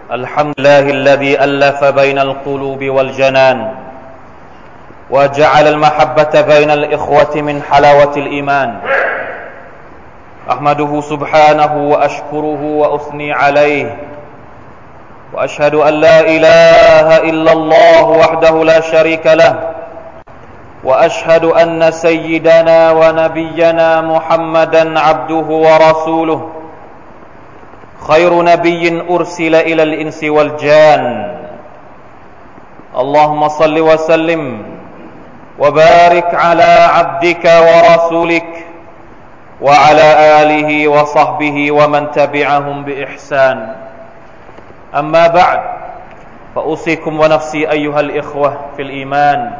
[0.00, 3.74] الحمد لله الذي ألف بين القلوب والجنان
[5.10, 8.78] وجعل المحبة بين الإخوة من حلاوة الإيمان
[10.50, 13.96] أحمده سبحانه وأشكره وأثني عليه
[15.32, 19.70] وأشهد أن لا إله إلا الله وحده لا شريك له
[20.84, 26.50] وأشهد أن سيدنا ونبينا محمدا عبده ورسوله.
[28.08, 31.04] خير نبي أرسل إلى الإنس والجان.
[32.96, 34.42] اللهم صل وسلم
[35.58, 38.66] وبارك على عبدك ورسولك
[39.60, 40.08] وعلى
[40.42, 43.74] آله وصحبه ومن تبعهم بإحسان.
[44.94, 45.60] أما بعد
[46.54, 49.50] فأوصيكم ونفسي أيها الإخوة في الإيمان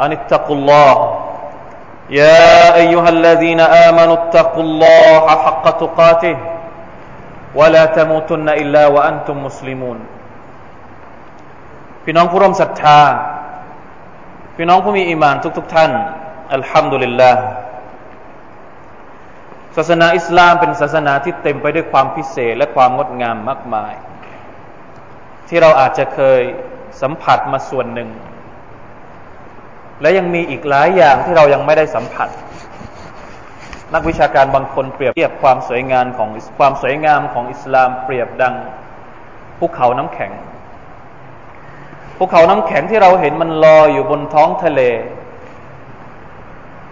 [0.00, 1.20] أن اتقوا الله.
[2.10, 6.36] يا أيها الذين آمنوا اتقوا الله حق تقاته.
[7.59, 9.99] ولا تموتن إلا وأنتم مسلمون
[12.03, 13.01] พี่น้องผู้ร่วมศรัทธา
[14.55, 15.91] พี่น้องผู้มีอิมานทุกๆทท่าน
[16.53, 17.43] อัลฮัมดุลิลลาห์
[19.75, 23.93] ศาสนาอิสลามเป็นศาสนาที่เต็มไปด้วยความพิเศษและความงดงามมากมาย
[25.47, 26.41] ที่เราอาจจะเคย
[27.01, 28.09] สัมผัสมาส่วนหนึ่ง
[30.01, 32.29] และยังมีอีกหลายอย่างที่เรายังไม่ได้สัมผัส
[33.92, 38.54] นักวิชาการบางคนเปรียบเทียบความสวยงามของความสวยงามของอิสลามเปรียบดัง
[39.58, 40.32] ภูเขาน้ำแข็ง
[42.18, 44.80] ภูเขาน้ำแข็งที่เราเห็นมันลอยอยู่บนท้องทะเล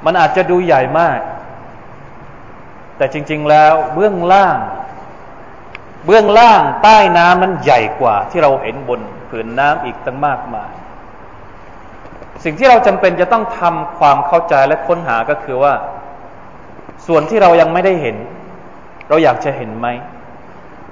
[0.04, 1.18] มันอาจจะดูใหญ่มาก
[2.96, 4.58] แต่จริง ๆแล้วเบื้องล่าง
[6.06, 10.72] เบื้องล่างใต้น้ำนั้นใหญ่กว่า ที่เราเห็นบนผืนน้ำอีกตั้งมากมาย
[12.44, 15.74] สิ่งที่เราจำเป็นจะต้องทำความเข้าใจและค้นหาก็คือว่า
[17.06, 18.16] ส่วนที่เรายังไม่ได้เห็น
[19.08, 19.86] เราอยากจะเห็นไหม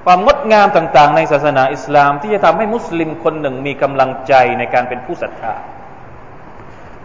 [0.04, 5.54] ความงดงามต่างๆ ในศาสนาอิสลามที่จะทำให้มุสลิมคนหนึ่งมีกำลังใจในการเป็นผู้ศรัทธา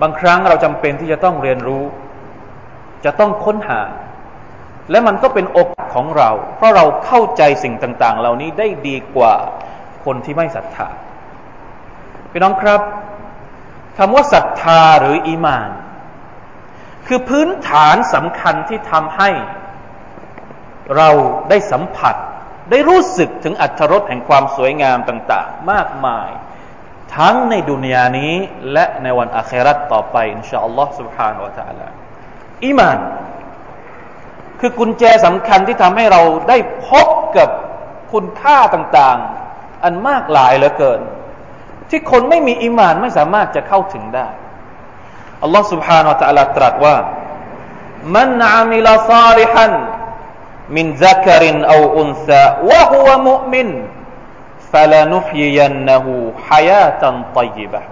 [0.02, 1.84] บางครั้งเราจำเป็นที่จะต้องเรียนรู้
[3.06, 3.82] จะต้องค้นหา
[4.92, 9.34] และมันก็เป็นโอกาสของเรา เพราะเราเข้าใจสิ่งต่าง ๆ เหล่านี้ได้ดีกว่า
[10.06, 10.88] คนที่ไม่ศรัทธา
[12.32, 12.82] พี่น้องครับ
[13.98, 15.70] คำว่าศรัทธาหรืออีมาน
[17.07, 19.31] คือพื้นฐานสำคัญที่ทำให้
[20.97, 21.09] เรา
[21.49, 22.15] ได้สัมผัส
[22.71, 26.29] ได้รู้สึกถึงอัตรสแห่งความสวยงามต่าง ๆ มากมาย
[27.17, 28.35] ทั้งในดุนยานี้
[28.73, 31.87] และในวันอาคราตต่อไปอินชาอัลลอฮ์ سبحانه และ تعالى
[32.65, 32.99] อีมาน
[34.61, 36.57] คือกุญแจสำคัญที่ทำให้เราได้
[36.89, 37.49] พบกับ
[38.13, 39.19] คุณค่าต่าง
[39.53, 41.01] ๆ อันมากหลายเหลือเกิน
[41.91, 44.29] ที่คนไม่มีอีมานไม่สามารถจะเข้าถึงได้
[45.43, 46.97] อัลลอฮ์ سبحانه และ تعالى ตรัสว่า
[48.17, 49.73] มันอามิลซาลิฮัน
[50.77, 53.69] من ذكر أو أنثى وهو مؤمن
[54.73, 56.07] فلنحيينه
[56.49, 57.03] حياة
[57.35, 57.83] طيبة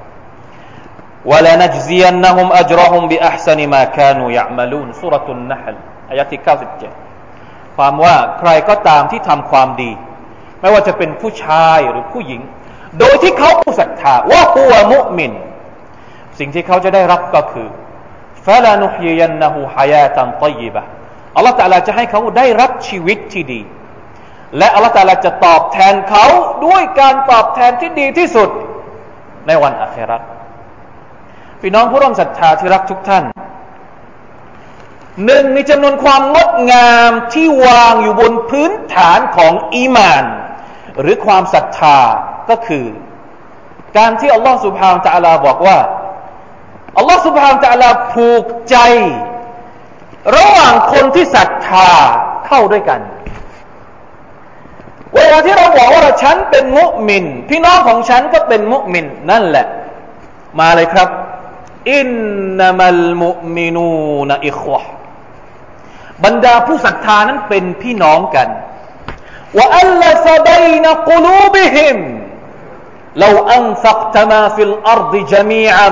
[1.25, 5.77] ولنجزينهم أجرهم بأحسن ما كانوا يعملون سورة النحل
[6.11, 6.41] อายะที่
[7.25, 9.93] 97ความว่าใครก็ตามที่ทำความดี
[10.61, 12.41] ไม่ว่าจะเป็นผู้ชายหรือผู้หญิง
[12.99, 15.33] โดยที่เขาผู้ศรัทธาว่าหัวมุมิน
[16.40, 17.68] สิ่งที่เขาจะได้รับก็คือ
[18.46, 20.84] ฟาลานุฮยันนะฮูฮายาตันตยิบะ
[21.36, 23.62] อัลลอฮฺตาลาจะให้เขาได้รับชีวิตที่ดี
[24.58, 26.26] และอัลลอฮฺตาลาจะตอบแทนเขา
[26.66, 28.50] ด้วยการตอบแทนที่ดีที่สุด
[29.48, 30.18] ในวันอัครา
[31.62, 33.24] พี่น้องผู้ร่วมศรัทธาที่รักทุกท่าน
[35.26, 40.24] หนึ่งในจำนวนความงดงามที่วางอยู่บนพื้นฐานของอีมาน
[41.00, 41.98] หรือความศรัทธา
[42.50, 42.86] ก็คือ
[43.98, 45.78] การที่อัลลอฮฺสุบฮานตะอัลาบอกว่า
[46.97, 48.77] อัลลอฮฺสุบฮานตะลาผูกใจ
[50.37, 51.91] ระหว่างคนที่ศรัทธา
[52.47, 53.01] เข้าด้วยกัน
[55.15, 59.67] เวลาที่เราบอกว่าฉันเป็นมุมิน พี่น้องของฉันก็เป็นมุมิน นั่นแหละ
[60.59, 61.09] มาเลยครับ
[61.93, 62.09] อิน
[62.59, 64.83] นามัลมุมินูนอิควะ
[66.25, 68.49] บรรดาผู้ศรัทธานั้นเป็นพี่น้องกัน
[69.57, 71.99] ว่าอัลลฟบัยนกลูบิฮิม
[73.23, 75.91] لو أنفقت ما في الأرض جميعا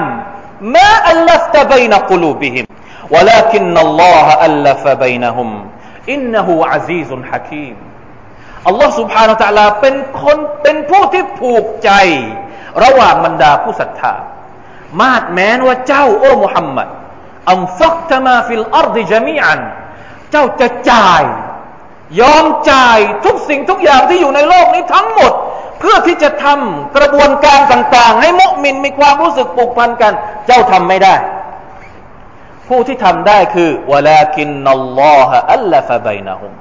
[0.60, 2.64] ما ألفت بين قلوبهم
[3.10, 5.48] ولكن الله ألف بينهم
[6.08, 7.76] إنه عزيز حكيم
[8.66, 11.90] อัลลอฮ์ سبحانه และ تعالى เป็นคนเป็นผู้ที่ผูกใจ
[12.82, 14.14] ระหว่างบรรดาผู้ศรัทธา
[15.00, 16.88] มาดแม้นว่าเจ้าโอ้มุฮัมมัด
[17.50, 19.60] อัมฟักตมาฟิลอาร์ดิจามีอัน
[20.30, 21.22] เจ้าจะจ่าย
[22.20, 25.32] ยอมจ่ายทุกสิ่งทุกอย่างที่อยู่ในโลกนี้ทั้งหมด
[25.81, 30.13] เพื่อที่จะทำกระบวนการต่างๆ ให้มุมินมีความรู้สึกผูกพันกัน
[30.47, 31.15] เจ้าทำไม่ได้
[32.67, 36.51] ผู้ที่ทำได้คือولكن الله ألف بينهم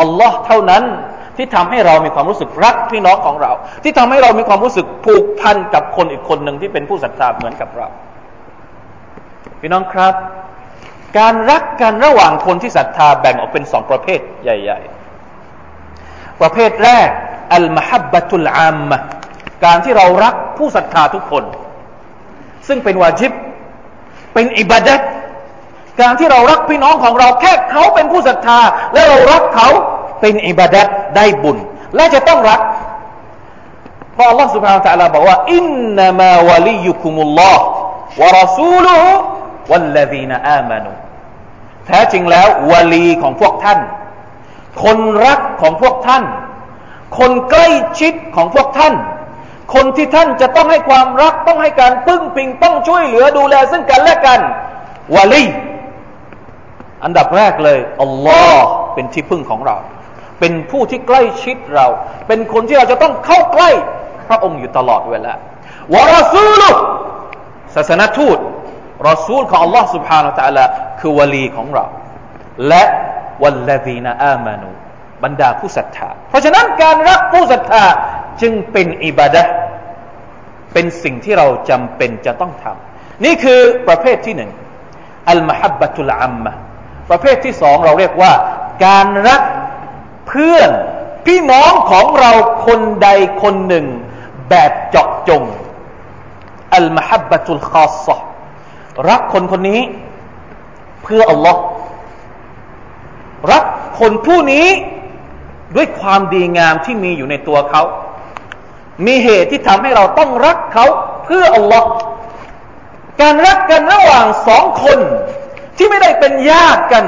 [0.00, 0.84] อัลลอฮ์เท่านั้น
[1.36, 3.52] ที่ทำให้เรามีความรู้สึกรักพี่น้องของเรา
[3.82, 7.88] ที่ทำให้เรามีความรู้สึกผูกพันกับคนอีกคนหนึ่งที่เป็นผู้ศรัทธาเหมือนกับเรา
[9.60, 10.14] พี่น้องครับ
[11.18, 14.80] การรักกันระหว่างคนที่ศรัทธาแบ่งออกเป็นสองประเภทใหญ่
[15.60, 17.08] ๆ ประเภทแรก
[17.55, 18.97] อัลมหับบะตุลอามะ
[19.65, 21.43] การที่เรารักผู้ศรัทธาทุกคน
[22.67, 23.31] ซึ่งเป็นวาจิบ
[24.33, 25.01] เป็นอิบาดัต
[26.01, 28.59] การที่เรารักพี่น้องของเราแค่เขาเป็นผู้ศรัทธา
[28.93, 29.69] และเรารักเขา
[30.21, 31.57] เป็นอิบาดัตได้บุญ
[31.95, 32.61] และจะต้องรัก
[34.13, 35.65] เพราะ Allah سبحانه และ تعالى บอกว่าอิน
[35.97, 37.63] นามาวะลียุคุมุลลอฮ์
[38.21, 39.11] วะรอซูลุฮุ
[39.71, 40.91] วัลลดีนอามานุ
[41.85, 43.79] แท้จริงแล้ววลีของพวกท่าน
[44.83, 46.23] คนรักของพวกท่าน
[47.17, 47.67] คนใกล้
[47.99, 48.93] ชิดของพวกท่าน
[49.73, 54.39] คนที่ท่านจะต้องให้ความรักต้องให้การพึ่งพิงต้องช่วยเหลือดูแลซึ่งกันและกัน
[55.15, 55.43] วลี
[57.03, 59.75] อันดับแรกเลยอัลลอฮ์เป็นที่พึ่งของเรา
[60.39, 61.87] เป็นผู้ที่ใกล้ชิดเรา
[62.27, 63.69] เป็นคนที่เราจะต้องเข้าใกล้
[64.27, 65.33] พระองค์อยู่ตลอดเวลา
[65.93, 66.69] วะรอซูลุ
[67.75, 68.37] ศาสนทูต
[69.07, 70.65] รอซูลของ Allah سبحانه และ تعالى
[70.99, 71.85] คือวลีของเรา
[72.67, 72.83] และ
[73.41, 74.69] วัลลดีนอามานู
[75.22, 77.84] บรรดาผู้ศรัทธา เพราะฉะนั้นการรักผู้ศรัทธา
[78.40, 79.42] จึงเป็นอิบาดะ
[80.72, 84.50] เป็นสิ่งที่เราจำเป็นจะต้องทำนี่คือประเภทที่หนึ่ง
[85.30, 86.52] อัลมฮับบะตุลอัมมะ
[87.10, 88.32] ประเภทที่สองเราเรียกว่า
[88.86, 89.42] การรัก
[90.28, 90.70] เพื่อน
[91.26, 92.32] พี่น้องของเรา
[92.66, 93.08] คนใด
[93.42, 93.86] คนหนึ่ง
[94.48, 95.42] แบบเจาะจง
[96.74, 98.06] อัลมฮับบะตุลคอส
[99.08, 99.80] รักคนคนนี้
[101.02, 101.62] เพื่ออัลลอฮ์
[103.52, 103.64] รัก
[104.00, 104.66] คนผู้นี้
[105.76, 107.82] ด้วยความดีงามที่มีอยู่ในตัวเขา
[109.06, 110.86] มีเหตุที่ทำให้เราต้องรักเขา
[111.24, 111.88] เพื่ออัลลอฮ์
[113.20, 114.98] การรักกันระหว่างสองคน
[115.76, 117.04] ที่ไม่ได้เป็นญาติกัน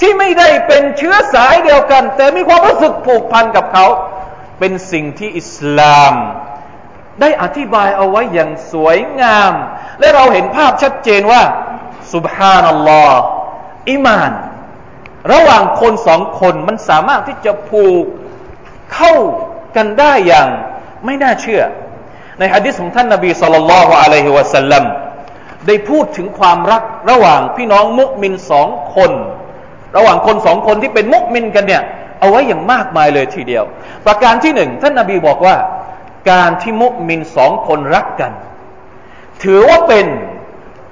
[0.00, 3.86] ที่ไม่ได้เป็นเชื้อสายเดียวกัน แต่มีความรู้สึกผูกพันกับเขา
[4.58, 6.14] เป็นสิ่งที่อิสลาม
[7.20, 9.52] ได้อธิบายเอาไว้อย่างสวยงาม
[10.00, 11.42] และเราเห็นภาพชัดเจนว่า
[12.14, 13.20] สุบฮานัลลอฮ์
[13.90, 14.32] อิมาน
[15.32, 18.04] ระหว่างคนสองคนมันสามารถที่จะผูก
[18.94, 19.14] เข้า
[19.76, 20.48] กันได้อย่าง
[21.04, 21.62] ไม่น่าเชื่อ
[22.38, 24.84] ในฮะดิษของท่านนบีสุลต่านละฮ์อะลัยฮิวะสัลลัม
[25.66, 29.12] ได้พูดถึงความรักระหว่างพี่น้องมุสลิมสองคน
[29.96, 31.82] ระหว่างคนสองคนที่เป็นมุมินกันเนี่ย
[32.20, 33.64] เอาไว้อย่างมากมายเลยทีเดียว
[34.06, 35.56] ประการที่หนึ่งท่านนาบีบอกว่า
[36.30, 38.32] การที่มุมินสองคนรักกัน
[39.42, 40.06] ถือว่าเป็น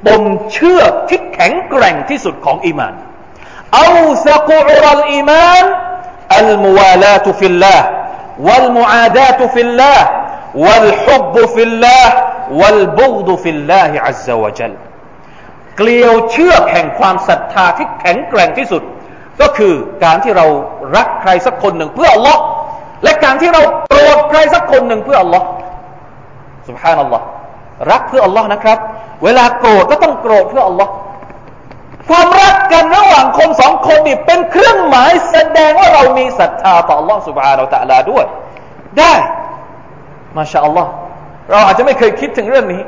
[0.07, 2.95] ปมเชื่อที่แข็งแกร่งที่สุดของอีมาน
[3.76, 3.90] เอา
[4.28, 5.66] สกุรัลอีมาน
[6.38, 7.88] อัลมุวาลาตุฟิลลาห์
[8.48, 10.00] والمعاداة في الله
[10.66, 12.08] والحب في الله
[12.60, 14.74] والبغض في الله عز وجل
[15.78, 18.82] เกลียวเชือกแห่งความศรัทธาที่แข็งแกร่งที่สุด
[19.42, 19.74] ก็คือ
[20.04, 20.46] การที่เรา
[20.96, 22.42] รักใครสักคนหนึ่งเพื่ออัลลอฮ์
[23.04, 25.46] และการที่เราโกรธใครสักคนหนึ่งเพื่ออัลลอฮ์
[26.68, 27.26] สุบฮานัลลอฮ์
[27.92, 28.78] รักเพื่ออัลลอฮ์นะครับ
[29.24, 30.92] เวลาโกรธก็ต้องโกรธเพื่ออัลลอฮ์
[32.10, 33.25] ความรักกันระหว่าง
[36.18, 38.26] มีศรัทธาต่ออัลลอฮ์สุบฮานาอัลลอฮ์ด้วย
[39.00, 39.14] ได้
[40.38, 40.90] มาชาอัลลอฮ์
[41.50, 42.82] เราอาจจะไม่เคยคิดถึงเรื่องนี้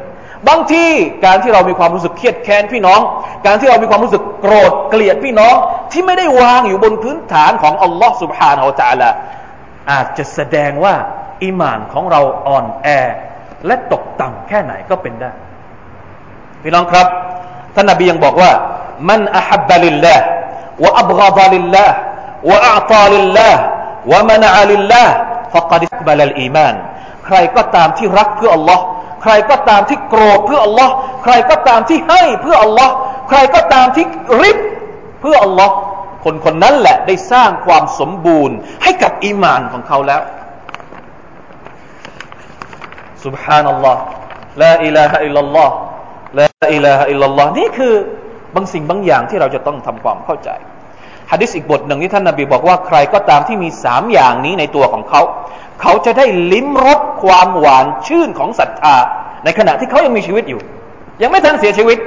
[0.50, 0.86] บางที
[1.26, 3.00] การที่เรามีความรู้สึกเครียดแค้นพี่น้อง
[3.46, 5.56] การที่เรามีความรู้สึกโกรธเกลียดพี่น้อง
[5.92, 9.10] ที่ไม่ได้วางอยู่บนพื้นฐานของอัลลอฮ์ سبحانه และ تعالى
[9.92, 10.96] อาจจะแสดงว่า
[11.44, 12.88] อิมานของเราอ่อนแอ
[13.66, 15.32] และตกต่ำแค่ไหนก็เป็นได้
[16.64, 17.08] พี่น้องครับ
[17.76, 18.52] ท่านนบียังบอกว่า
[19.10, 20.26] มันอัฮับบะลิลลาห์
[20.84, 21.96] วะอับกาดลิลลาห์วะอัตาลิลลาห์
[24.12, 25.16] วะมันอะลิลลาห์
[25.54, 26.76] فقد استقبل الإيمان
[27.26, 28.84] ใครก็ตามที่รักเพื่ออัลลอฮ์
[29.24, 32.94] ใครก็ตามที่โกรธเพื่ออัลลอฮ์ใครก็ตามที่ให้เพื่ออัลลอฮ์
[33.30, 34.06] ใครก็ตามที่
[34.42, 34.58] ริบ
[35.22, 35.74] เพื่ออัลลอฮ์
[36.24, 40.22] คนคนนั้นแหละได้สร้างความสมบูรณ์ให้กับอีมานของเขาแล้ว
[43.24, 44.02] سبحان อัลลอฮ์
[44.62, 45.76] ลาอิลาฮะอิลลัลลอฮ์
[46.40, 47.94] ลาอิลาฮะอิลลัลลอฮ์นี่คือ
[48.56, 50.50] บางสิ่งบางอย่างที่เราจะต้องทำความเข้าใจ
[51.31, 55.21] ฮะดิษอีกบทหนึ่งที่ท่านนาบีบอกว่าใครก็ตามที่มีสามอย่างนี้ในตัวของเขา
[55.81, 58.97] เขาจะได้ลิ้มรสความหวานชื่นของศรัทธา
[59.45, 60.61] ในขณะที่เขายังมีชีวิตอยู่
[61.23, 61.99] ยังไม่ทันเสียชีวิต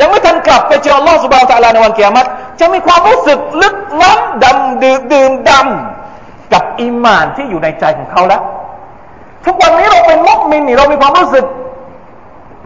[0.00, 2.28] ยังไม่ทันกลับไปเจออัลลอฮฺสุบานตะลาในวันเกียรติ
[2.60, 8.42] จะมีความรู้สึกลึกล้ำดำดื่มดื่มดำกับอิมานที่อยู่ในใจของเขาแล้ว
[9.44, 11.44] ทุกวันนี้เราเป็นมุกมินนี่เรามีความรู้สึก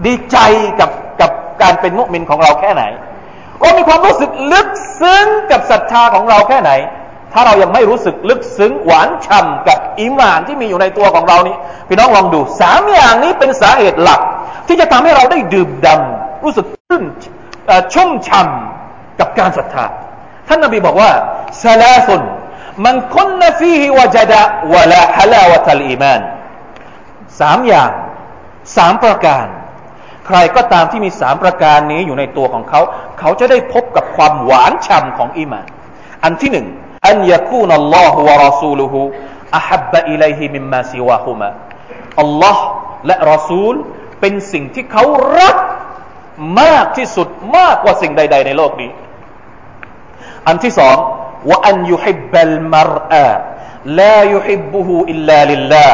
[0.06, 0.38] ดีใจ
[0.80, 1.30] กับกับ
[1.62, 2.82] การเป็นมุกมินของเราแค่ไหน
[3.60, 4.68] เรามีความรู้สึกลึก
[5.00, 6.70] ซึ้งกับศรัทธาของเราแค่ไหน
[7.32, 11.56] ถ้าเรายังไม่รู้สึกลึกซึ้งหวานฉ่ำกับอิมานที่มีอยู่ในตัวของเรานี้
[11.88, 14.20] พี่น้องลองดูสามอย่างนี้เป็นสาเหตุหลัก
[14.66, 17.02] ที่จะทำให้เราได้ดื่มดำรู้สึกชื่น
[17.94, 19.84] ชุ่มฉ่ำกับการศรัทธา
[20.48, 21.10] ท่านนบีบอกว่า
[21.64, 22.22] ซาลาซุน
[22.84, 24.42] มันคุนฟีฮิวจดะ
[24.75, 26.20] วะลาฮลาวะตัลอีมาน
[27.40, 27.90] สามอย่าง
[28.76, 29.46] สามประการ
[30.26, 32.80] ใครก็ตามที่มีสามประการนี้อยู่ในตัวของเขา
[33.18, 35.66] เขาจะได้พบกับความหวานฉ่ำของอีมาน
[36.25, 36.66] อันที่หนึ่ง
[37.06, 39.00] อันยาคูนัลลอฮฺวะรอซูลุฮุ
[39.56, 41.50] อัฮับบะอิลัยฮิมิมมาซิวะฮุมะ
[42.21, 42.64] อัลลอฮ์
[43.06, 43.75] และรอซูล
[44.21, 45.04] เป็นสิ่งที่เขา
[45.38, 45.56] รัก
[46.61, 48.90] มากที่สุดมากกว่าสิ่งใด ๆ ในโลกนี้
[50.47, 50.97] อันที่สอง
[51.49, 53.28] ว่าอันยุฮิบบัลมารอา
[54.00, 55.88] ลายุฮิบบุฮูอิลลาลิลลา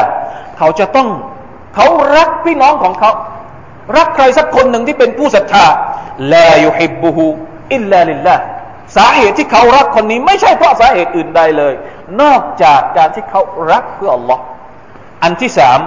[0.57, 1.09] เขาจะต้อง
[1.75, 3.11] เขารักพี่น้องของเขา
[3.97, 5.65] รักใครสักคนหนึ่งที่เป็นผู้ศรัทธา
[6.33, 8.35] لا يحبه إلا لله
[8.95, 11.73] สาเหตุที่เขารักคนนี้ไม่ใช่เพราะสาเหตุอื่นใดเลย
[12.21, 14.39] นอกจากการที่เขารักเพื่อ อัลลอฮ์
[15.23, 15.79] อันที่สาม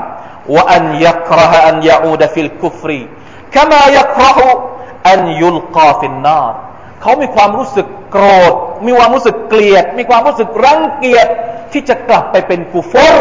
[0.54, 6.58] ว่าأن يكره أن يعود في الكفر كما يكره أن يلقى في النار
[7.02, 8.52] เขามีความรู้สึกโกรธ
[8.86, 11.26] มีความรู้สึกเกลียด มีความรู้สึกรังเกียจ
[11.72, 13.14] ที่จะกลับไปเป็นกุฟร์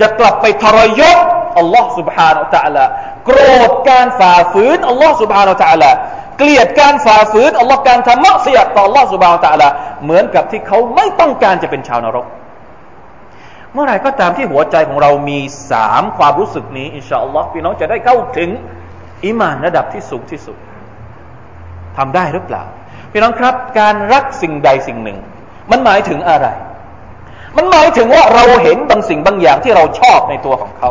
[0.00, 1.18] จะกลับไปทรยศ
[1.58, 2.84] อัลลอฮ์ سبحانه และ تعالى
[3.24, 5.90] โกรธการฝ่าฝืนอัลลอฮ์ سبحانه และ تعالى
[6.38, 9.68] เกลียดการฝ่าฝืนอัลลอฮ์การทำมักเสียต่ออัลลอฮ์ سبحانه และ تعالى
[10.04, 12.26] เหมือนกับที่เขาไม่ต้องการจะเป็นชาวนรก
[13.72, 15.38] เมื่อไรก็ตามที่หัวใจของเรามี
[15.70, 18.48] สามความรู้สึกนี้อินชาอัลลอฮ์พี่น้องจะได้เข้าถึง
[19.24, 20.56] อิมานระดับที่สูงที่สุด
[21.96, 22.64] ทำได้หรือเปล่า
[23.12, 25.18] พี่น้องครับ การรักสิ่งใดสิ่งหนึ่ง
[25.70, 26.46] มันหมายถึงอะไร
[27.56, 30.90] มันหมายถึงว่าเราเห็นบางสิ่งบางอย่างที่เราชอบในตัวของเขา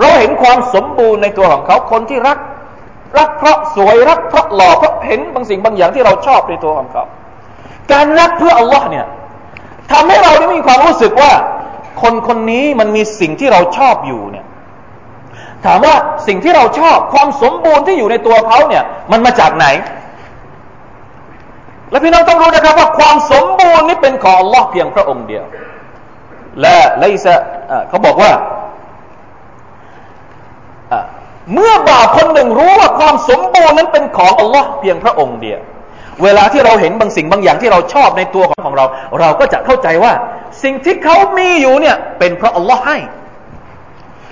[0.00, 2.38] เราเห็นความสมบูรณ์ในตัวของเขาคนที่รัก
[3.18, 7.04] รักเพราะสวยรักเพราะหล่อเพราะเห็นบางสิ่งบางอย่างที่เราชอบในตัวของเขา
[7.92, 9.06] การรักเพื่ออัลลอฮ์เนี่ย
[9.92, 11.32] ทำให้เราได้มีความรู้สึกว่า
[12.02, 14.44] คนคนนี้มันมีสิ่งที่เราชอบอยู่เนี่ย
[15.64, 15.94] ถามว่า
[16.26, 19.66] สิ่งที่เราชอบความสมบูรณ์ที่อยู่ในตัวเขาเนี่ย มันมาจากไหน
[21.90, 25.44] และพี่น้องต้องรู้นะครับว่าความสมบูรณ์นี้เป็นของอัลลอฮ์เพียงพระองค์เดียว
[26.60, 27.34] และไลซะ
[27.88, 28.32] เขาบอกว่า
[31.54, 35.60] เมื่อบ่าปคนหนึ่งรู้ว่าความสมบูรณ์นั้นเป็นของอัลลอฮ์เพียงพระองค์เดียว
[36.22, 38.86] เวลาที่เราเห็นบางสิ่งบางอย่างที่เราชอบในตัวของของเรา
[39.20, 40.12] เราก็จะเข้าใจว่า
[40.62, 42.98] สิ่งที่เขามีอยู่เนี่ยเป็นเพราะอัลลอฮ์ให้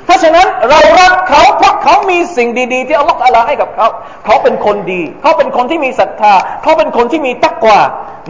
[0.04, 3.88] เพราะฉะนั้นเรารักเขาเพราะเขามีสิ่งดีๆ ที่อัลลอฮฺอาลาให้กับเขา
[4.24, 7.78] เขาเป็นคนดี เขาเป็นคนที่มีศรัทธา เขาเป็นคนที่มีตักว่า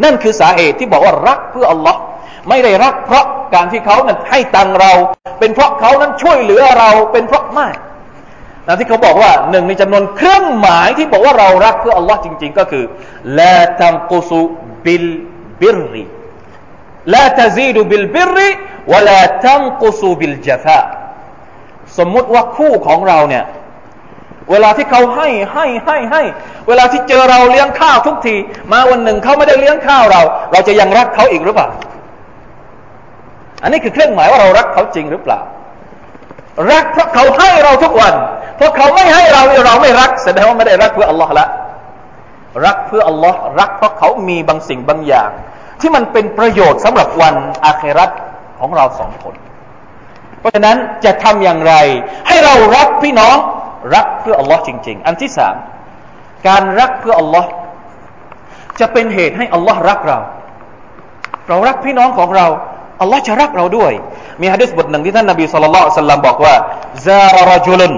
[0.04, 2.00] นั่นคือสาเหตุที่บอกว่ารักเพื่ออัลลอฮ์
[2.48, 3.24] ไม่ได้รักเพราะ
[3.54, 4.92] การที่เขานั้นให้ตังเรา
[5.38, 7.68] เป็นเพราะเขานั้นช่วยเหลือเราเป็นเพราะไม่
[8.66, 12.84] นะที่เขาบอกว่าหนึ่งในจำนวนเครื่องหมายที่บอกว่าเรารักเพื่ออัลลอฮ์จริง ๆ ก็คือ
[13.38, 20.80] لا تنقص بالبر لا تزيد بالبر ولا تنقص بالجفاء
[21.98, 23.44] สมมุติว่าคู่ของเราเนี่ย
[24.50, 26.22] เวลาที่เขาให้ให้ให้ให้
[26.68, 28.36] เวลาที่เจอเราเลี้ยงข้าวทุกที
[28.72, 31.68] มาวันหนึ่งเขาไม่ได้เลี้ยงข้าวเรา เราจะยังรักเขาอีกหรือเปล่า
[33.62, 35.40] อันนี้คือเครื่องหมายว่าเรารักเขาจริงหรือเปล่า
[36.70, 38.14] รักเพราะเขาให้เราทุกวัน
[38.56, 41.46] เพราะเขาไม่ให้เราเราไม่รักแสดงว่าไม่ได้รักเพื่ออัลลอฮ์ละ
[42.66, 45.30] รักเพื่ออัลลอฮ์รักเพราะเขามีบางสิ่งบางอย่าง
[45.80, 47.34] ที่มันเป็นประโยชน์สำหรับวัน
[47.66, 48.10] อาคราต
[48.60, 49.34] ของเราสองคน
[50.40, 51.74] เพราะฉะนั้นจะทำอย่างไร
[52.28, 53.36] ให้เรารักพี่น้อง
[53.94, 55.56] รักเพื่ออัลลอฮ์จริง ๆ อันที่สาม
[56.48, 57.48] การรักเพื่ออัลลอฮ์
[58.80, 60.18] จะเป็นเหตุให้อัลลอฮ์รักเรา
[61.48, 62.46] เรารักพี่น้องของเรา
[63.00, 63.92] อัลลอฮ์จะรักเราด้วย
[64.40, 66.54] มีฮะดิษบทหนึ่งที่ท่านนบีสุลต่านบอกว่า
[67.06, 67.92] ซารรจุลน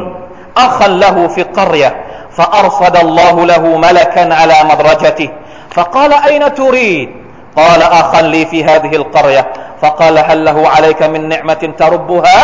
[0.62, 1.92] อัคันละหูฟิกรยะ
[2.38, 5.30] فأرصد الله له ملكا على مدرجته
[5.75, 7.10] فقال أين تريد
[7.56, 9.48] قال أخا لي في هذه القرية
[9.82, 12.39] فقال هل له عليك من نعمة تربها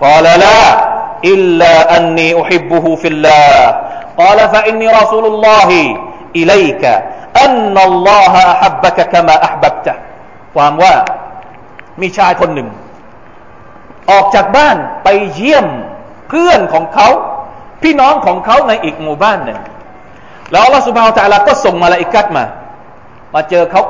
[0.00, 0.60] قال لا
[1.24, 3.80] إلا أني أحبه في الله
[4.18, 5.96] قال فإني رسول الله
[6.36, 6.84] إليك
[7.44, 9.94] أن الله أحبك كما أحببته
[10.56, 10.94] ความว่า
[12.00, 12.68] มีชายคนหนึ่ง
[14.10, 15.83] ออกจากบ้านไปเยี่ยมเ
[16.35, 17.07] พื่อนของเขา
[17.83, 19.59] พี่น้องของเขาในอีกหมู่บ้านหนึ่ง
[20.51, 22.45] แล้วอัลลอฮฺสุบฮาวตะลาก็ส่งมาละอิกัดมา
[23.35, 23.81] มาเจอเขา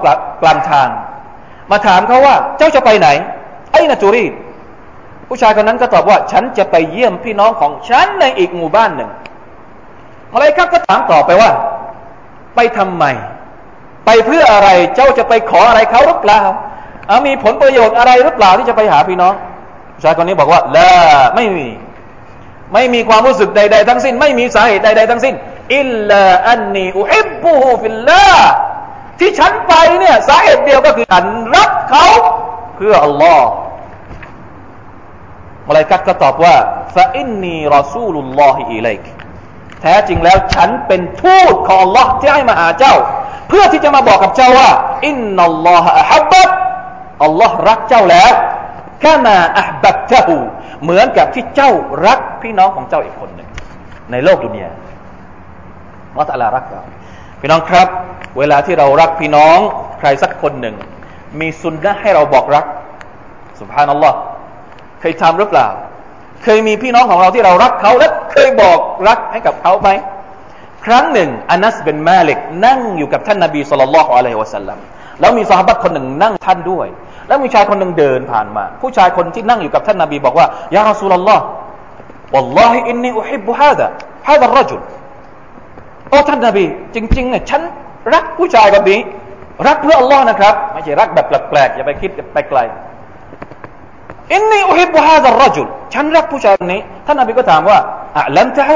[0.42, 0.90] กลางทาง
[1.72, 3.08] มาถามเขาว่า เจ้าจะไปไหน
[3.72, 4.26] ไอ้นาจูรี
[5.28, 9.10] ผู้ชายคนนั้นก็ตอบว่า ฉันจะไปเยี่ยมพี่น้องของฉันในอีกหมู่บ้านหนึ่ง
[10.34, 11.52] อะไรครับก็ถามต่อไปว่า
[12.56, 13.06] ไปทำไม
[14.06, 16.42] ไปเพื่ออะไรเจ้าจะไปขออะไรเขาหรือเปล่า
[17.10, 19.34] อามีผลประโยชน์อะไรหรือเปล่าที่จะไปหาพี่น้อง
[19.96, 20.90] ผู้ชายคนนี้บอกว่าละ
[21.36, 21.68] ไม่มี
[22.76, 25.36] ไม่มีความรู้สึกใด ๆ ทั้งสิ้น ไม่มีสาเหตุใด ๆ ทั้งสิ้น
[25.78, 28.30] إلا أني أحبه في الله
[29.20, 32.08] ที่ฉันไปเนี่ยสาเหตุเดียวก็คือฉันรักเขา
[32.76, 33.48] เพื่ออัลลอฮ์
[35.68, 36.56] มลาอิกะฮ์ก็ตอบว่า
[36.96, 39.02] فإني رسول الله إليك
[39.82, 42.96] แท้จริงแล้วฉันเป็นทูตของอัลลอฮ์ที่ให้มาหาเจ้า
[43.50, 44.72] เพื่อที่จะมาบอกกับเจ้าว่า
[45.08, 46.44] إن الله أحبك
[47.24, 48.32] อัลลอฮ์รักเจ้าแล้ว
[49.06, 50.36] كما أحببته
[50.86, 51.72] เหมือนกับที่เจ้า
[52.06, 53.50] รักพี่น้องของเจ้าอีกคนหนึ่ง
[54.12, 54.70] ในโลกดุนยา
[56.10, 56.82] อัลลอฮ์ตะลารักเรา
[57.42, 57.88] พี่น้องครับ
[58.38, 59.58] เวลาที่เรารักพี่น้อง
[60.00, 60.76] ใครสักคนหนึ่ง
[61.40, 62.66] มีสุนนะให้เราบอกรัก
[63.60, 64.18] สุภานัลลอฮ์
[65.02, 65.68] เคยทำหรือเปล่า
[66.44, 69.90] เคยมีพี่น้องของเราที่เรารักเขาและเคยบอกรักให้กับเขาไหม
[70.86, 74.78] ครั้งหนึ่งอานัสเป็นมาเล็กนั่งอยู่กับท่านนาบีสุลต่านละฮ์อะลัยฮิวะสัลลัม
[75.20, 76.88] แล้วมีสหบัตคนหนึ่งนั่งท่านด้วย
[77.29, 81.45] แล้วมีชายคนหนึ่งเดินผ่านมา ผู้ชายคนที่นั่งอยู่กับท่านนาบีบอกว่ายาอัสุลลอฮ์
[82.35, 83.87] والله إني أحب هذا
[84.29, 84.81] هذا الرجل
[86.09, 86.65] โอ้ท่านนาบี
[86.95, 87.63] จริงๆเนี่ยฉัน
[88.15, 89.01] รักผู้ชายคนนี้
[89.67, 92.59] รักเพื่ออัลลอฮ์นะครับไม่ใช่รักแบบแปลกๆอย่าไปคิดไปไกล
[94.33, 97.79] อินนีอุฮิบุฮาซารรจุลฉันรักผู้ชายคนนี้ ท่านนาบีก็ถามว่า
[98.19, 98.69] อะลัมตะฮ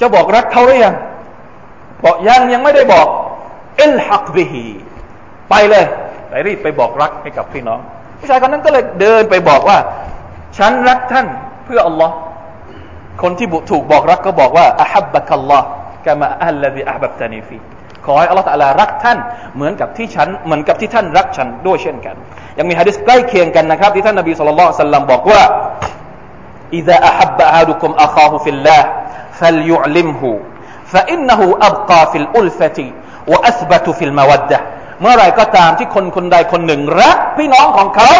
[0.00, 0.94] จะบอกรักเขาหรือยัง
[2.04, 3.06] บอกยังยังไม่ได้บอก
[3.82, 4.64] อิลฮักบิฮี
[5.50, 5.84] ไปเลย
[6.36, 7.80] ไปรีบไปบอกรักให้กับพี่น้อง
[8.20, 9.78] ผู้ชายคนนั้นก็เลยเดินไปบอกว่า
[10.58, 11.26] ฉันรักท่าน
[11.64, 12.14] เพื่ออัลลอฮ์
[13.22, 15.66] คนที่บุถูกบอกรักก็บอกว่าอัฮับบะคัลลอฮ์
[16.06, 17.58] กามาอัลลดีอัฮับตานีฟี
[18.06, 19.18] ขอให้อัลลอฮ์ตะลารักท่าน
[19.56, 22.16] เหมือนกับที่ฉันเหมือนกับที่ท่านรักฉันด้วยเช่นกัน
[22.58, 25.42] ยังมีฮะดิษใกล้เคียงกันนะครับที่ท่านนบีสุลต่านสัลลัมบอกว่า
[26.72, 28.80] إذا أحب أحدكم أخاه في الله
[29.40, 30.22] فليعلمه
[30.92, 32.78] فإنه أبقى في الألفة
[33.28, 34.60] وأثبت في المودة
[35.01, 38.11] เมื่อไรก็ตามที่คนคนใดคนหนึ่งรักพี่น้องของเขา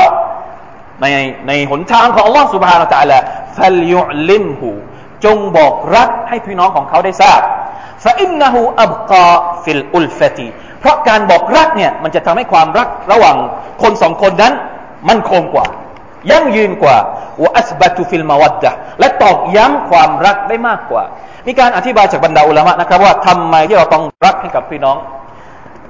[1.01, 1.05] ใน
[1.47, 4.69] ในหนทางของอัลลอฮฺسبحانه وتعالى فليعلمه
[5.25, 7.41] จงบอกรักให้พี่น้องของเขาได้ทราบ
[8.03, 10.47] فإنه أبقى في الألفة
[10.79, 13.35] เพราะการบอกรักเนี่ยมันจะทำให้ความรักระหว่าง
[13.81, 14.53] คนสองคนนั้น
[15.09, 15.65] มันคงกว่า
[16.31, 16.97] ยั่งยืนกว่า
[17.43, 21.03] วอัสบัตุฟิลมาวัดะและตอกย้ำความรักได้มากกว่า
[21.47, 24.97] มีการอธิบายจากบรรดาอุลามะนะครับว่าทำไมที่เราต้องรักให้กับพี่น้อง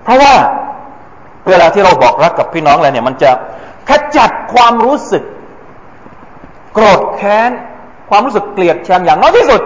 [0.03, 0.33] เพราะว่า
[1.47, 3.31] เวลาที่เราบอกรักกับพี่น้องแล้วเนี่ย มันจะ
[3.89, 5.23] ขจัดความรู้สึก
[6.73, 7.51] โกรธแค้น
[8.09, 9.61] ความรู้สึกเกลียดชังอย่างน้อยที่สุด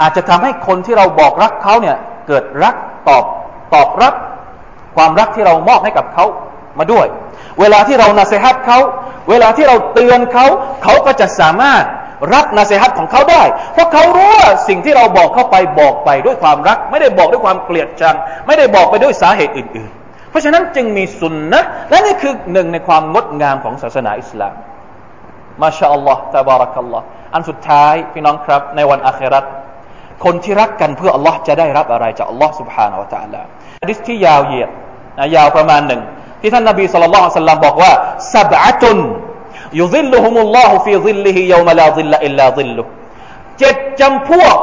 [0.00, 1.96] อาจจะทำให้คนที่เราบอกรักเขาเนี่ย
[2.26, 2.74] เกิดรัก
[3.08, 3.24] ตอบ
[3.74, 4.14] ตอบรับ
[4.96, 6.24] ความรักที่เรามอบให้กับเขา
[6.78, 7.06] มาด้วย
[7.60, 8.78] เวลาที่เรานาเซฮัตเขา
[9.30, 10.46] เวลาที่เราเตือนเขา
[10.84, 11.84] เขาก็จะสามารถ
[12.34, 13.42] รับนาเซฮัตของเขาได้
[13.72, 24.53] เพราะเขารู้ว่าสิ่งที่เราบอกเข้าไปบอกไปด้วยความรัก ไม่ได้บอกด้วยความเกลียดชัง ไม่ได้บอกไปด้วยสาเหตุอื่น ๆ เพราะฉะนั้นจึงมีสุนนะและนี่คือหนึ่งในความงดงามของศาสนาอิสลาม
[25.61, 29.45] มาชาอัลลอฮ์ตาบารักัลลอฮ์อันสุดท้ายพี่น้องครับในวันอาคราต
[30.23, 33.41] คนที่รักกันเพื่ออัลลอฮ์จะได้รับอะไรจากอัลลอฮ์ سبحانه และ تعالى
[33.81, 34.69] ฮะดิษที่ยาวเหยียด
[35.17, 36.01] นะยาวประมาณหนึ่ง
[36.41, 37.91] ที่ท่านนบีสุลต่านสัลลัมบอกว่า
[38.35, 38.97] สับะตุน
[39.79, 42.81] ยุซิลลุฮุมุลลอฮุฟีซิลลิฮิยามลาซิลลอิลลาซิลลุ
[43.59, 44.57] เจ็ดจำพวก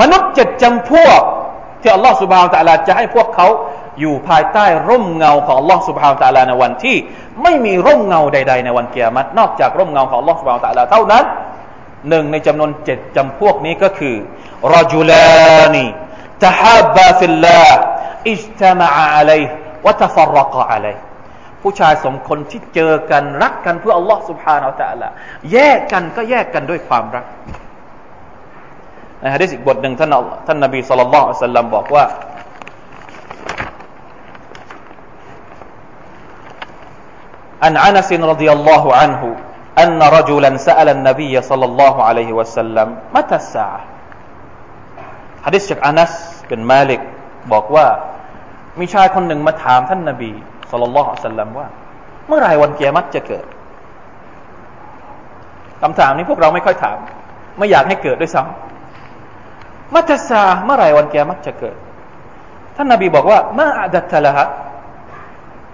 [0.00, 1.20] มนุษย์เจ็ดจำพวก
[1.83, 3.47] ที่อัลลอฮฺسبحانه وتعالى จะให้พวกเขา
[3.99, 6.97] อยู่ภายใต้ร่มเงาของอัลลอฮฺسبحانه وتعالى ในวันที่
[7.43, 11.23] ไม่มีร่มเงาใด ๆ ในวันกิยามะฮ์นอกจากร่มเงาของอัลลอฮฺسبحانه وتعالى เท่านั้น
[12.09, 14.15] หนึ่งในจำนวนเจ็ดจำพวกนี้ก็คือ
[14.75, 20.95] رجلان تحابا في الله اجتمعا عليه وتفرقا عليه
[21.61, 25.13] ผู้ชายสองคนที่เจอกันรักกันเพื่ออัลลอฮฺسبحانه وتعالى
[25.51, 27.25] แยกกันก็แยกกันด้วยความรัก
[29.22, 30.10] ในฮะดิษอีกบทหนึ่งท่าน
[30.46, 32.04] ท่านนบีสุลต่านละสัลลัมบอกว่า
[37.64, 39.22] عن أنس رضي الله عنه
[39.82, 43.80] أن رجلا سأل النبي صلى الله عليه وسلم متى الساعة
[45.46, 46.12] حديث จากอานัส
[46.48, 47.00] เป็นมาลิก
[47.52, 47.86] บอกว่า
[48.78, 50.30] มีชายคนหนึ่งมาถามท่านนบี
[50.70, 51.68] สุลต่านละสัลลัมว่า
[52.28, 53.44] เมื่อไรวันเกียรติจะเกิด
[55.82, 56.98] คำถามนี้พวกเราไม่ค่อยถาม
[57.58, 58.71] ไม่อยากให้เกิดด้วยซ้ำ
[59.93, 61.75] มัตสาเมื่อไรวันเกียรติจะเกิด
[62.75, 64.47] ท่านนบีบอกว่ามาอัดัตละฮะ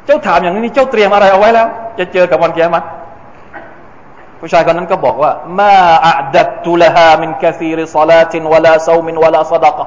[0.06, 1.68] เจ้าถามอย่างนี้เจ้าเตรียมอะไรเอาไว้แล้ว
[2.00, 2.86] จะเจอกับวันเกียรติ
[4.40, 5.74] ผู้ชายคนนั้นก็บอกว่ามา
[6.06, 9.86] อัดัตตุลฮามินกะซีริซาลาตินวะลาซามินวะลาซดะกะ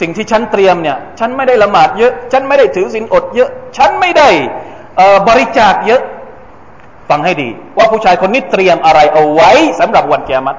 [0.00, 4.28] สิ่งที่ฉันเตรียมเนี่ยฉันไม่ได้ละหมาดเยอะ ฉันไม่ได้ถือศีลอดเยอะ ฉันไม่ได้
[5.28, 6.02] บริจาคเยอะ
[7.08, 10.58] ฟังให้ดี ว่าผู้ชายคนนี้เตรียมอะไรเอาไว้สำหรับวันเกียรติ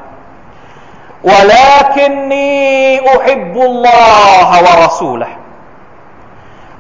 [1.30, 2.50] วะลาคินนี
[3.10, 4.02] อุฮิบุลลอ
[4.50, 5.30] ฮะวะรอซูละ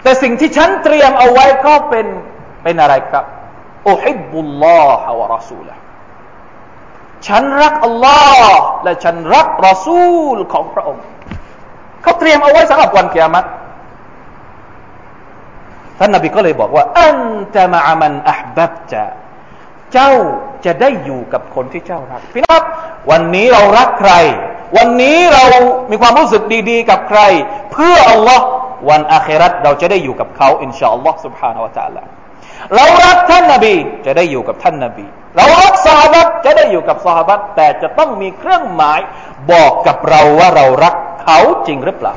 [0.01, 2.07] แต่สิ่งที่ฉันเตรียมเอาไว้ก็เป็น
[2.63, 3.25] เป็นอะไรครับ
[3.89, 5.75] อุฮิบุลลอฮะวะรอซูละ
[7.27, 8.19] ฉันรักอัลลอ
[8.49, 11.03] ฮ์และฉันรักรอซูลของพระองค์
[12.01, 13.47] เขาเตรียมเอาไว้สำหรับวันเกียรติ
[15.99, 17.17] ท่านนบีก็เลยบอกว่าอัน
[17.55, 19.03] จะมาอามันอับบับจะ
[19.93, 20.11] เจ้า
[20.65, 22.63] จะได้อยู่กับคนที่เจ้ารักพี่น้อง
[23.10, 24.12] วันนี้เรารักใคร
[24.76, 25.44] วันนี้เรา
[25.90, 27.20] มีความรู้สึกดี ๆ กับใคร
[27.72, 28.44] เพื่ออัลลอฮ์
[28.90, 32.02] วันอาครัตเราจะได้อยู่กับเขาอินชาอัลลอฮ์ سبحانه และ تعالى
[32.74, 33.74] เรารักท่านนาบี
[34.06, 35.06] จะได้อยู่กับท่านนาบี
[35.36, 39.00] เรารักสหบัตจะได้อยู่กับสหบัตแต่จะต้องมีเครื่องหมาย
[39.52, 42.14] บอกกับเราว่าเรารักเขาจริงหรือเปล่า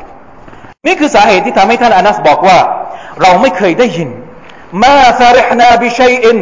[0.88, 2.58] นี่คือสาเหตุที่ทำให้ท่านอานัสบอกว่า
[3.22, 4.10] เราไม่เคยได้ยิน
[4.83, 6.39] มาฟารห์นาบิชัยอิน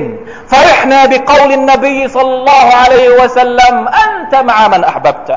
[0.53, 5.37] ฟารห์นาบิกาวลินนบีสัลลัลลอฮุอะลัยฮิวะสัลลัมอันตะมะมันอัพบับตะ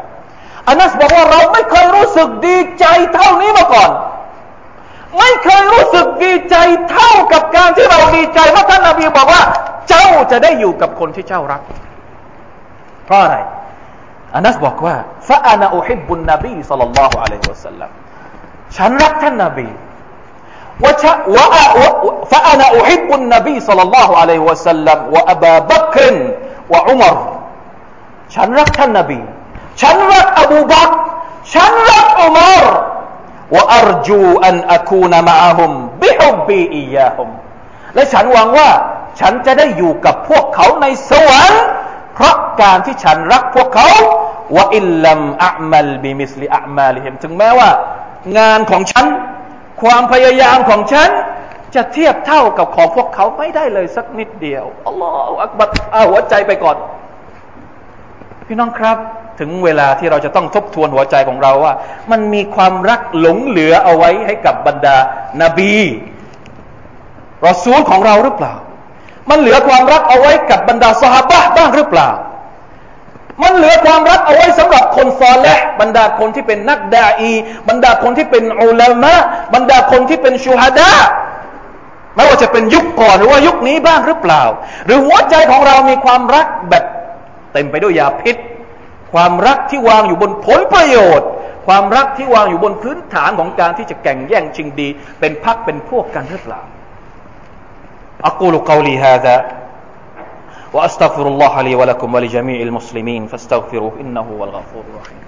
[0.70, 3.92] อานัสบอกว่าเราไม่เคยรู้สึกดีใจเท่านี้มาก่อน
[5.18, 6.56] ไม่เคยรู้สึกดีใจ
[6.92, 9.44] เท่ากับการที่เราดีใจว่าท่านนาบีบอกว่า
[9.90, 11.62] เจ้าจะได้อยู่กับคนที่เจ้ารัก
[13.06, 13.38] เพราะอะไร
[14.36, 14.96] อานัสบอกว่า
[15.28, 17.92] ฟะอานาอุฮิบุนนบีสัลลัลลอฮุอะลัยฮิวะสัลลัม
[18.78, 19.68] ฉันรักท่านนาบี
[20.84, 21.46] วะชะวะ
[22.32, 26.15] ฟะอานาอุฮิบุนนบีสัลลัลลอฮุอะลัยฮิวะสัลลัมวะอับบักร
[26.74, 27.15] วะอุมร
[28.36, 29.20] ฉันรักท่านนบี
[29.82, 30.89] ฉันรักอบูบัก
[31.54, 32.65] ฉันรักอุมาร
[33.56, 37.30] ว่าอรจูอันอคูนมาฮุมบิฮุบบีอียาฮุม
[37.96, 38.70] และฉันหวังว่า
[39.20, 41.63] ฉันจะได้อยู่กับพวกเขาในสวรรค์
[42.15, 43.89] เพราะการที่ฉันรักพวกเขา
[44.56, 47.70] وإن لم أعمل بمثل أعمالهم ถึงแม้ว่า
[48.38, 49.06] งานของฉัน
[49.84, 51.10] ความพยายามของฉัน
[51.76, 56.78] จะเทียบเท่ากับของพวกเขาไม่ได้เลยสักนิดเดียว الله أكبر เอาหัวใจไปก่อน
[58.48, 58.98] พี่น้องครับ
[59.39, 61.74] ถึงเวลาที่เราจะต้องทบทวนหัวใจของเราว่า
[62.12, 64.98] มันมีความรักหลงเหลือเอาไว้ให้กับบรรดา
[65.41, 65.76] นาบี
[67.48, 68.54] รอซูลของเราหรือเปล่า
[69.30, 72.10] มันเหลือความรักเอาไว้กับบรรดาสหบะบ้างหรือเปล่า
[73.41, 77.32] มันเหลือความรักเอาไว้สำหรับคนซอและบรรดาคนที่เป็นนักดาอี
[77.70, 79.13] บรรดาคนที่เป็นอุลามะ
[79.54, 80.91] บรรดาคนที่เป็นชูฮัดา
[82.15, 84.44] ไม่ว่าจะเป็นยุคก่อนหรือว่ายุคนี้บ้างหรือเปล่า
[84.86, 86.84] หรือหัวใจของเรามีความรักแบบ
[87.54, 88.36] เต็มไปด้วยยาพิษ
[89.13, 91.28] ความรักที่วางอยู่บนผลประโยชน์
[91.67, 94.88] ความรักที่วางอยู่บนพื้นฐานของการที่จะแข่งแย่งชิงดี
[95.20, 96.62] เป็นพักเป็นพวกกันหรือเปล่า
[98.26, 99.36] อักูลุกาวลีฮาดะ
[100.74, 105.22] وأستغفر الله لي ولكم ولجميع المسلمين فاستغفروه إنه هو الغفور الرحيم.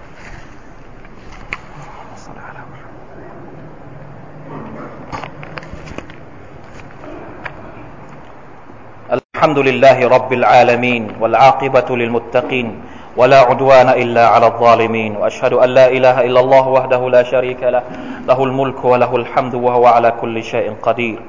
[9.12, 12.82] الحمد لله رب العالمين والعاقبة للمتقين
[13.18, 17.84] ولا عدوان إلا على الظالمين وأشهد أن لا إله إلا الله وحده لا شريك له.
[18.28, 21.20] له الملك وله الحمد وهو على كل شيء قدير.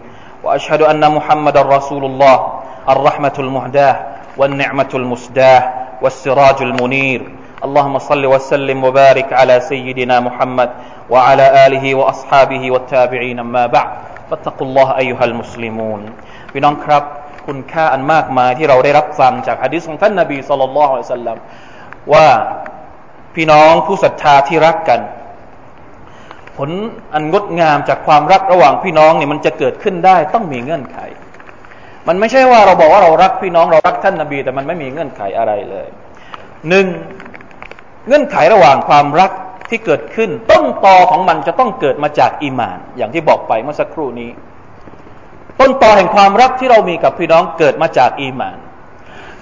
[0.44, 3.95] وأشهد أن محمد رسول الله الرحمة المهداة
[4.37, 5.61] والنعمة المسداة
[6.01, 7.21] والسراج المنير
[7.65, 10.69] اللهم صل وسلم وبارك على سيدنا محمد
[11.09, 13.89] وعلى آله وأصحابه والتابعين أما بعد
[14.29, 16.01] فاتقوا الله أيها المسلمون
[16.53, 17.03] พี่น้องครับ
[17.47, 21.37] คุณค่าอันมากมายที่เราได้รับฟังจากฮะดิษของท่านนาบีสุลต่านละอัลสัลลัม
[22.13, 22.27] ว่า
[23.35, 24.99] พี่น้องผู้ศรัทธาที่รักกัน
[26.57, 26.69] ผล
[27.13, 30.97] อันงดงามจากความรักระหว่างพี่น้องเนี่ยมันจะเกิดขึ้นได้ต้องมีเงื่อนไข
[32.08, 35.86] มันไม่ใช่ว่าเราบอกว่าเรารักพี่น้องเรารักท่านนาบี แต่มันไม่มีเงื่อนไขอะไรเลย
[36.68, 36.86] หนึ่ง
[38.06, 39.30] เงื่อนไขระหว่างความรัก
[39.68, 44.30] ที่เกิดขึ้น ต้นตอของมันจะต้องเกิดมาจากอีมาน อย่างที่บอกไปเมื่อสักครู่นี้
[45.60, 48.58] ต้นตอแห่งความรักที่เรามีกับพี่น้องเกิดมาจากอีมาน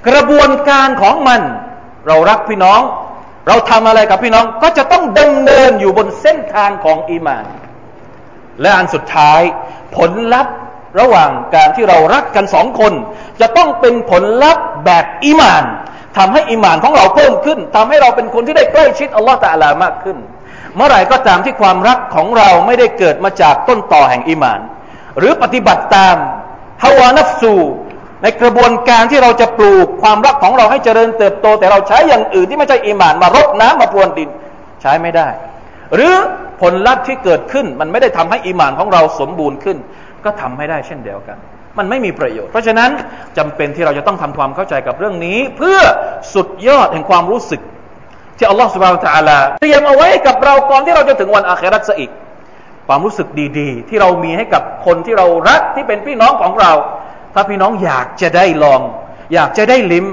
[0.08, 1.40] กระบวนการของมัน
[2.06, 2.80] เรารักพี่น้อง
[3.48, 7.44] เราทำอะไรกับพี่น้องก็จะต้องดำเนินอยู่บนเส้นทางของอีมาน
[8.60, 9.40] และอันสุดท้าย
[9.96, 10.56] ผลลัพธ์
[11.00, 12.92] ระหว่างการที่เรารักกันสองคน
[13.40, 15.64] จะต้องเป็นผลลัพธ์แบบอีมาน
[16.18, 20.16] ทำให้อีมานของเราเพิ่มขึ้นทำให้เราเป็นคนที่ได้ใกล้ชิดอัลลอฮฺตะลามากขึ้น
[20.76, 24.60] เมื่อไหร่ก็ตามที่ความรักของเราไม่ได้เกิดมาจากต้นต่อแห่งอีมาน
[25.18, 26.16] หรือปฏิบัติตาม
[26.82, 27.54] ฮาวานัฟซู
[28.22, 34.28] ในกระบวนการที่เราจะปลูกความรักของเราให้เจริญเติบโต แต่เราใช้อย่างอื่นที่ไม่ใช่อีหมานมารดน้ำมาพรวนดิน
[34.82, 35.28] ใช้ไม่ได้
[35.94, 36.14] หรือ
[36.60, 39.78] ผลลัพธ์ที่เกิดขึ้นมันไม่ได้ทำให้อีหมานของเราสมบูรณ์ขึ้น
[40.24, 41.36] ก็ทำไม่ได้เช่นเดียวกัน
[41.78, 42.90] มันไม่มีประโยชน์ เพราะฉะนั้น
[43.38, 45.78] จำเป็นที่เราจะต้องทำความเข้าใจกับเรื่องนี้ เพื่อ
[46.34, 47.60] สุดยอดแห่งความรู้สึก
[48.38, 52.10] ที่อัลลอฮฺสุบฮานตะอาลาเตรียมเอาไว้กับเราก่อนที่เราจะถึงวันอาคราตซะอีก
[52.88, 56.72] ความรู้สึกดีๆ ที่เรามีให้กับคนที่เรารักที่เป็นพี่น้องของเรา
[57.34, 58.80] ถ้าพี่น้องอยากจะได้ลอง
[59.34, 60.06] อยากจะได้ลิ้ม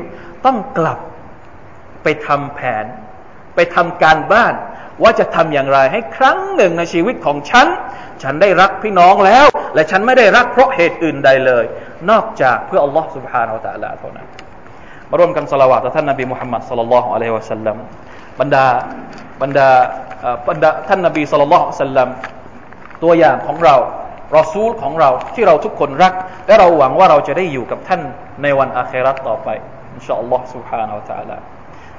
[0.45, 0.99] ต้องกลับ
[2.03, 2.85] ไปทำแผน
[3.55, 4.53] ไปทำการบ้าน
[5.03, 7.67] ว่าจะทำอย่างไรให้ครั้งหนึ่งในชีวิตของฉัน
[8.22, 11.64] ฉันได้รักพี่น้องแล้ว และฉันไม่ได้รักเพราะเหตุอื่นใดเลย
[12.10, 14.26] นอกจากเพื่ออัลลอฮ์ سبحانه และ تعالى เท่านั้น
[15.10, 17.76] มาร่วมกันสละวะต่อท่านนบีมุฮัมมัดสัลลัลลอฮุอะลัยฮิวะสัลลัม
[18.40, 18.64] บรรดา
[19.42, 19.68] บรรดา
[20.48, 22.08] บรรดาท่านนบีสัลลัลลอฮุอะลัยฮิวะสัลลัม
[23.02, 23.76] ตัวอย่างของเรา
[24.36, 26.12] รอซูลของเราที่เราทุกคนรัก
[26.46, 28.00] และเราหวังว่าเราจะได้อยู่กับท่าน
[28.42, 29.48] ในวันอาคราตต่อไป
[29.94, 31.36] อินชาอัลลอฮ์ سبحانه และ تعالى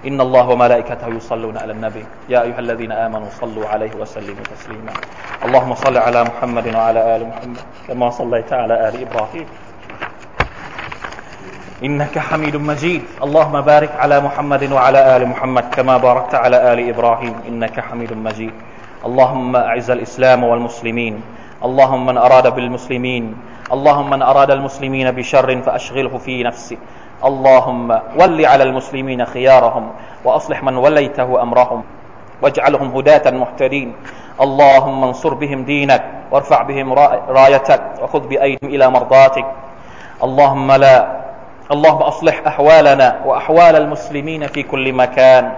[0.01, 2.05] إن الله وملائكته يصلون على النبي.
[2.29, 4.93] يا أيها الذين آمنوا صلوا عليه وسلموا تسليما.
[5.45, 9.47] اللهم صل على محمد وعلى آل محمد كما صليت على آل إبراهيم.
[11.85, 13.03] إنك حميد مجيد.
[13.23, 17.35] اللهم بارك على محمد وعلى آل محمد كما باركت على آل إبراهيم.
[17.49, 18.53] إنك حميد مجيد.
[19.05, 21.21] اللهم أعز الإسلام والمسلمين.
[21.65, 23.25] اللهم من أراد بالمسلمين.
[23.73, 26.77] اللهم من أراد المسلمين بشر فأشغله في نفسه.
[27.25, 29.91] اللهم ول على المسلمين خيارهم
[30.25, 31.83] وأصلح من وليته أمرهم
[32.43, 33.93] واجعلهم هداة محتدين.
[34.41, 36.93] اللهم انصر بهم دينك وارفع بهم
[37.29, 39.47] رايتك وخذ بأيديهم إلى مرضاتك.
[40.25, 41.21] اللهم لا
[41.71, 45.53] اللهم أصلح أحوالنا وأحوال المسلمين في كل مكان.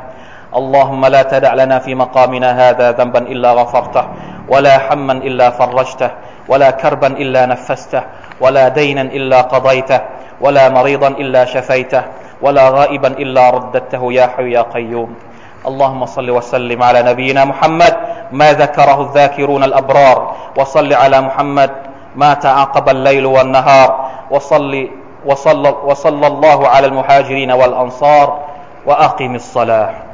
[0.57, 4.05] اللهم لا تدع لنا في مقامنا هذا ذنبا إلا غفرته
[4.49, 6.11] ولا حما إلا فرجته
[6.49, 8.03] ولا كربا إلا نفسته
[8.41, 10.01] ولا دينا إلا قضيته.
[10.43, 12.03] ولا مريضا إلا شفيته
[12.43, 15.15] ولا غائبا إلا رددته يا حي يا قيوم.
[15.67, 17.95] اللهم صل وسلم على نبينا محمد
[18.33, 20.19] ما ذكره الذاكرون الأبرار.
[20.59, 21.71] وصل على محمد
[22.17, 24.11] ما تعاقب الليل والنهار.
[24.31, 24.89] وصل
[25.27, 28.39] وصلى, وصلى الله على المهاجرين والأنصار.
[28.87, 30.12] وأقم الصلاة.